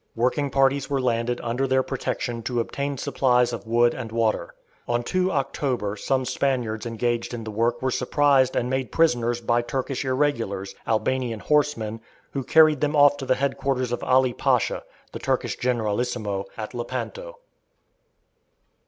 Working 0.15 0.49
parties 0.49 0.89
were 0.89 0.99
landed 0.99 1.39
under 1.43 1.67
their 1.67 1.83
protection 1.83 2.41
to 2.41 2.59
obtain 2.59 2.97
supplies 2.97 3.53
of 3.53 3.67
wood 3.67 3.93
and 3.93 4.11
water. 4.11 4.55
On 4.87 5.03
2 5.03 5.31
October 5.31 5.95
some 5.95 6.25
Spaniards 6.25 6.87
engaged 6.87 7.35
in 7.35 7.43
the 7.43 7.51
work 7.51 7.83
were 7.83 7.91
surprised 7.91 8.55
and 8.55 8.67
made 8.67 8.91
prisoners 8.91 9.41
by 9.41 9.61
Turkish 9.61 10.03
irregulars, 10.03 10.73
Albanian 10.87 11.39
horsemen, 11.41 12.01
who 12.31 12.43
carried 12.43 12.81
them 12.81 12.95
off 12.95 13.15
to 13.17 13.27
the 13.27 13.35
headquarters 13.35 13.91
of 13.91 14.03
Ali 14.03 14.33
Pasha, 14.33 14.81
the 15.11 15.19
Turkish 15.19 15.55
generalissimo, 15.57 16.45
at 16.57 16.73
Lepanto. 16.73 17.37